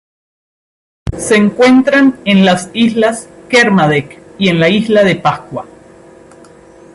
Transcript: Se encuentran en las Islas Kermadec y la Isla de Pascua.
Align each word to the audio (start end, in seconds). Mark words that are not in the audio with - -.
Se 1.15 1.35
encuentran 1.35 2.19
en 2.25 2.43
las 2.43 2.71
Islas 2.73 3.29
Kermadec 3.49 4.17
y 4.39 4.51
la 4.51 4.67
Isla 4.67 5.03
de 5.03 5.15
Pascua. 5.15 5.67